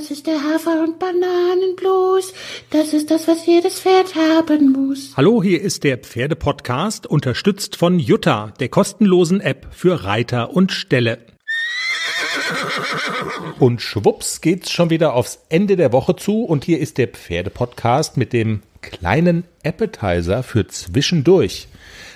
Das 0.00 0.10
ist 0.10 0.26
der 0.26 0.42
Hafer- 0.42 0.82
und 0.82 0.98
Bananenblues. 0.98 2.32
Das 2.70 2.94
ist 2.94 3.10
das, 3.10 3.28
was 3.28 3.44
jedes 3.44 3.80
Pferd 3.80 4.14
haben 4.14 4.72
muss. 4.72 5.12
Hallo, 5.14 5.42
hier 5.42 5.60
ist 5.60 5.84
der 5.84 5.98
Pferdepodcast, 5.98 7.06
unterstützt 7.06 7.76
von 7.76 7.98
Jutta, 7.98 8.54
der 8.60 8.70
kostenlosen 8.70 9.42
App 9.42 9.66
für 9.72 10.04
Reiter 10.04 10.54
und 10.56 10.72
Ställe. 10.72 11.18
Und 13.58 13.82
schwupps 13.82 14.40
geht's 14.40 14.70
schon 14.70 14.88
wieder 14.88 15.12
aufs 15.12 15.40
Ende 15.50 15.76
der 15.76 15.92
Woche 15.92 16.16
zu 16.16 16.44
und 16.44 16.64
hier 16.64 16.78
ist 16.78 16.96
der 16.96 17.08
Pferdepodcast 17.08 18.16
mit 18.16 18.32
dem 18.32 18.62
kleinen 18.80 19.44
Appetizer 19.64 20.42
für 20.42 20.66
zwischendurch. 20.66 21.68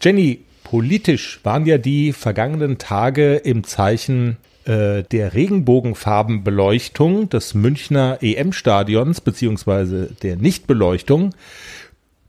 Jenny, 0.00 0.44
politisch 0.64 1.40
waren 1.42 1.66
ja 1.66 1.76
die 1.76 2.14
vergangenen 2.14 2.78
Tage 2.78 3.36
im 3.36 3.64
Zeichen 3.64 4.38
äh, 4.66 5.02
der 5.04 5.34
Regenbogenfarbenbeleuchtung 5.34 7.28
des 7.28 7.54
Münchner 7.54 8.18
EM-Stadions 8.20 9.20
beziehungsweise 9.20 10.10
der 10.22 10.36
Nichtbeleuchtung 10.36 11.34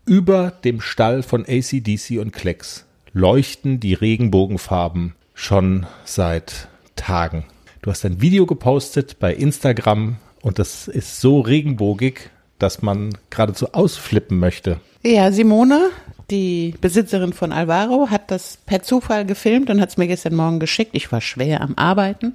über 0.06 0.52
dem 0.64 0.80
Stall 0.80 1.24
von 1.24 1.46
ACDC 1.46 2.20
und 2.20 2.32
Klecks 2.32 2.86
leuchten 3.12 3.80
die 3.80 3.94
Regenbogenfarben 3.94 5.16
schon 5.34 5.86
seit 6.06 6.68
Tagen. 6.96 7.46
Du 7.82 7.92
hast 7.92 8.06
ein 8.06 8.22
Video 8.22 8.46
gepostet 8.46 9.18
bei 9.20 9.34
Instagram 9.34 10.18
und 10.42 10.60
das 10.60 10.88
ist 10.88 11.20
so 11.20 11.42
regenbogig, 11.42 12.30
dass 12.60 12.82
man 12.82 13.18
geradezu 13.30 13.74
ausflippen 13.74 14.40
möchte. 14.40 14.80
Ja, 15.04 15.32
Simone, 15.32 15.90
die 16.30 16.74
Besitzerin 16.82 17.34
von 17.34 17.52
Alvaro, 17.52 18.10
hat 18.10 18.32
das 18.32 18.58
per 18.66 18.84
Zufall 18.84 19.26
gefilmt 19.26 19.70
und 19.70 19.82
hat 19.82 19.90
es 19.90 19.98
mir 19.98 20.08
gestern 20.08 20.36
Morgen 20.36 20.60
geschickt. 20.60 20.92
Ich 20.94 21.12
war 21.12 21.22
schwer 21.22 21.62
am 21.62 21.74
Arbeiten. 21.76 22.34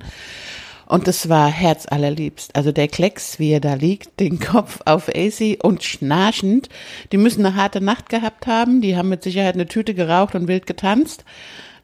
Und 0.86 1.08
es 1.08 1.28
war 1.28 1.48
herzallerliebst. 1.48 2.54
Also 2.54 2.70
der 2.70 2.88
Klecks, 2.88 3.38
wie 3.38 3.52
er 3.52 3.60
da 3.60 3.74
liegt, 3.74 4.20
den 4.20 4.38
Kopf 4.40 4.80
auf 4.84 5.08
AC 5.08 5.58
und 5.62 5.82
schnarchend. 5.82 6.68
Die 7.12 7.16
müssen 7.16 7.46
eine 7.46 7.56
harte 7.56 7.80
Nacht 7.80 8.08
gehabt 8.08 8.46
haben. 8.46 8.82
Die 8.82 8.96
haben 8.96 9.08
mit 9.08 9.22
Sicherheit 9.22 9.54
eine 9.54 9.66
Tüte 9.66 9.94
geraucht 9.94 10.34
und 10.34 10.48
wild 10.48 10.66
getanzt. 10.66 11.24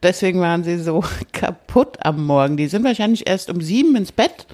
Deswegen 0.02 0.40
waren 0.40 0.64
sie 0.64 0.78
so 0.78 1.02
kaputt 1.32 2.04
am 2.04 2.26
Morgen. 2.26 2.56
Die 2.56 2.68
sind 2.68 2.84
wahrscheinlich 2.84 3.26
erst 3.26 3.50
um 3.50 3.60
sieben 3.60 3.96
ins 3.96 4.12
Bett 4.12 4.46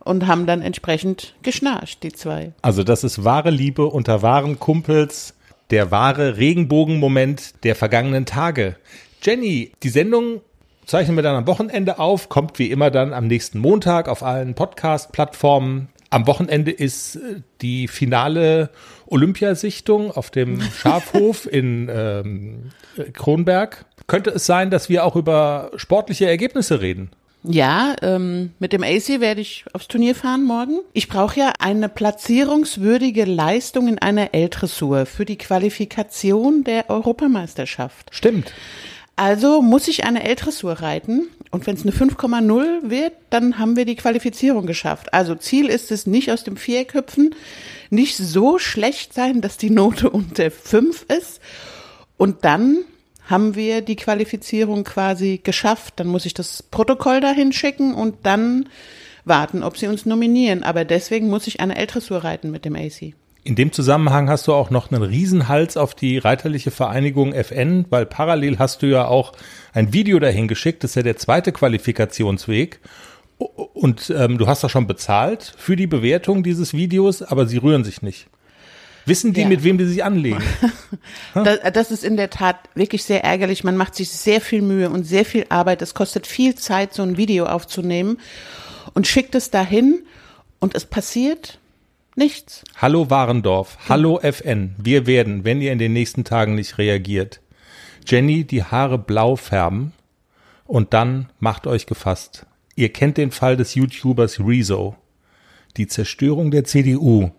und 0.00 0.26
haben 0.26 0.46
dann 0.46 0.62
entsprechend 0.62 1.34
geschnarcht, 1.42 2.02
die 2.02 2.12
zwei. 2.12 2.52
Also 2.62 2.82
das 2.84 3.02
ist 3.02 3.24
wahre 3.24 3.50
Liebe 3.50 3.86
unter 3.86 4.22
wahren 4.22 4.58
Kumpels, 4.58 5.34
der 5.70 5.90
wahre 5.90 6.36
Regenbogenmoment 6.36 7.64
der 7.64 7.74
vergangenen 7.74 8.26
Tage. 8.26 8.76
Jenny, 9.22 9.72
die 9.82 9.88
Sendung 9.88 10.40
zeichnen 10.86 11.16
wir 11.16 11.22
dann 11.22 11.36
am 11.36 11.46
Wochenende 11.46 11.98
auf, 11.98 12.28
kommt 12.28 12.58
wie 12.58 12.70
immer 12.70 12.90
dann 12.90 13.12
am 13.12 13.26
nächsten 13.26 13.58
Montag 13.58 14.08
auf 14.08 14.22
allen 14.22 14.54
Podcast-Plattformen. 14.54 15.88
Am 16.10 16.26
Wochenende 16.26 16.70
ist 16.70 17.16
äh, 17.16 17.40
die 17.60 17.88
finale 17.88 18.70
Olympiasichtung 19.06 20.12
auf 20.12 20.30
dem 20.30 20.60
Schafhof 20.78 21.46
in 21.50 21.90
ähm, 21.92 22.70
Kronberg. 23.12 23.84
Könnte 24.06 24.30
es 24.30 24.46
sein, 24.46 24.70
dass 24.70 24.88
wir 24.88 25.04
auch 25.04 25.16
über 25.16 25.72
sportliche 25.76 26.28
Ergebnisse 26.28 26.80
reden? 26.80 27.10
Ja, 27.48 27.94
ähm, 28.02 28.52
mit 28.58 28.72
dem 28.72 28.82
AC 28.82 29.20
werde 29.20 29.40
ich 29.40 29.64
aufs 29.72 29.88
Turnier 29.88 30.14
fahren 30.14 30.44
morgen. 30.44 30.80
Ich 30.92 31.08
brauche 31.08 31.38
ja 31.38 31.52
eine 31.58 31.88
platzierungswürdige 31.88 33.24
Leistung 33.24 33.88
in 33.88 33.98
einer 33.98 34.34
L-Dressur 34.34 35.06
für 35.06 35.24
die 35.24 35.38
Qualifikation 35.38 36.64
der 36.64 36.90
Europameisterschaft. 36.90 38.08
Stimmt. 38.10 38.52
Also 39.16 39.62
muss 39.62 39.88
ich 39.88 40.04
eine 40.04 40.24
L-Dressur 40.24 40.72
reiten 40.72 41.28
und 41.50 41.66
wenn 41.66 41.76
es 41.76 41.82
eine 41.82 41.92
5,0 41.92 42.90
wird, 42.90 43.12
dann 43.30 43.58
haben 43.58 43.76
wir 43.76 43.86
die 43.86 43.96
Qualifizierung 43.96 44.66
geschafft. 44.66 45.14
Also 45.14 45.34
Ziel 45.34 45.68
ist 45.68 45.90
es 45.90 46.06
nicht 46.06 46.30
aus 46.30 46.44
dem 46.44 46.56
Viereck 46.56 46.94
hüpfen, 46.94 47.34
nicht 47.88 48.16
so 48.16 48.58
schlecht 48.58 49.14
sein, 49.14 49.40
dass 49.40 49.56
die 49.56 49.70
Note 49.70 50.10
unter 50.10 50.50
5 50.50 51.06
ist 51.08 51.40
und 52.18 52.44
dann 52.44 52.84
haben 53.26 53.54
wir 53.54 53.82
die 53.82 53.96
Qualifizierung 53.96 54.84
quasi 54.84 55.40
geschafft. 55.42 55.94
Dann 55.96 56.06
muss 56.06 56.26
ich 56.26 56.34
das 56.34 56.62
Protokoll 56.62 57.20
dahin 57.20 57.52
schicken 57.52 57.94
und 57.94 58.16
dann 58.22 58.68
warten, 59.24 59.62
ob 59.62 59.76
sie 59.76 59.88
uns 59.88 60.06
nominieren. 60.06 60.62
Aber 60.62 60.84
deswegen 60.84 61.28
muss 61.28 61.46
ich 61.46 61.60
eine 61.60 61.76
L-Dressur 61.76 62.24
reiten 62.24 62.50
mit 62.50 62.64
dem 62.64 62.76
AC. 62.76 63.14
In 63.42 63.54
dem 63.54 63.70
Zusammenhang 63.70 64.28
hast 64.28 64.48
du 64.48 64.54
auch 64.54 64.70
noch 64.70 64.90
einen 64.90 65.02
Riesenhals 65.02 65.76
auf 65.76 65.94
die 65.94 66.18
Reiterliche 66.18 66.72
Vereinigung 66.72 67.32
FN, 67.32 67.84
weil 67.90 68.06
parallel 68.06 68.58
hast 68.58 68.82
du 68.82 68.86
ja 68.86 69.06
auch 69.06 69.32
ein 69.72 69.92
Video 69.92 70.18
dahin 70.18 70.48
geschickt. 70.48 70.82
Das 70.82 70.92
ist 70.92 70.96
ja 70.96 71.02
der 71.02 71.16
zweite 71.16 71.52
Qualifikationsweg. 71.52 72.80
Und 73.38 74.12
ähm, 74.16 74.38
du 74.38 74.46
hast 74.46 74.64
da 74.64 74.68
schon 74.68 74.86
bezahlt 74.86 75.54
für 75.58 75.76
die 75.76 75.86
Bewertung 75.86 76.42
dieses 76.42 76.74
Videos, 76.74 77.22
aber 77.22 77.46
sie 77.46 77.58
rühren 77.58 77.84
sich 77.84 78.02
nicht. 78.02 78.28
Wissen 79.06 79.32
die, 79.32 79.42
ja. 79.42 79.48
mit 79.48 79.62
wem 79.62 79.78
die 79.78 79.84
sich 79.84 80.02
anlegen? 80.02 80.42
das, 81.34 81.60
das, 81.72 81.90
ist 81.92 82.02
in 82.02 82.16
der 82.16 82.28
Tat 82.28 82.56
wirklich 82.74 83.04
sehr 83.04 83.22
ärgerlich. 83.22 83.62
Man 83.62 83.76
macht 83.76 83.94
sich 83.94 84.10
sehr 84.10 84.40
viel 84.40 84.62
Mühe 84.62 84.90
und 84.90 85.04
sehr 85.04 85.24
viel 85.24 85.46
Arbeit. 85.48 85.80
Es 85.80 85.94
kostet 85.94 86.26
viel 86.26 86.56
Zeit, 86.56 86.92
so 86.92 87.04
ein 87.04 87.16
Video 87.16 87.46
aufzunehmen 87.46 88.18
und 88.94 89.06
schickt 89.06 89.36
es 89.36 89.50
dahin 89.50 90.02
und 90.58 90.74
es 90.74 90.84
passiert 90.84 91.60
nichts. 92.16 92.64
Hallo 92.76 93.08
Warendorf, 93.08 93.78
hallo 93.88 94.18
FN. 94.18 94.74
Wir 94.76 95.06
werden, 95.06 95.44
wenn 95.44 95.60
ihr 95.60 95.70
in 95.70 95.78
den 95.78 95.92
nächsten 95.92 96.24
Tagen 96.24 96.56
nicht 96.56 96.76
reagiert, 96.76 97.40
Jenny 98.04 98.42
die 98.42 98.64
Haare 98.64 98.98
blau 98.98 99.36
färben 99.36 99.92
und 100.64 100.94
dann 100.94 101.30
macht 101.38 101.68
euch 101.68 101.86
gefasst. 101.86 102.44
Ihr 102.74 102.92
kennt 102.92 103.18
den 103.18 103.30
Fall 103.30 103.56
des 103.56 103.76
YouTubers 103.76 104.40
Rezo. 104.40 104.96
Die 105.76 105.86
Zerstörung 105.86 106.50
der 106.50 106.64
CDU. 106.64 107.30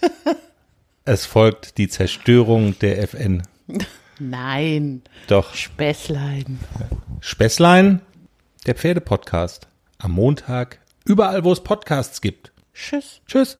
Es 1.04 1.26
folgt 1.26 1.78
die 1.78 1.88
Zerstörung 1.88 2.78
der 2.78 3.02
FN. 3.02 3.42
Nein. 4.20 5.02
Doch. 5.26 5.52
Späßlein. 5.52 6.60
Späßlein, 7.20 8.00
der 8.66 8.76
Pferdepodcast. 8.76 9.66
Am 9.98 10.12
Montag, 10.12 10.78
überall, 11.04 11.42
wo 11.42 11.52
es 11.52 11.62
Podcasts 11.62 12.20
gibt. 12.20 12.52
Tschüss. 12.72 13.20
Tschüss. 13.26 13.50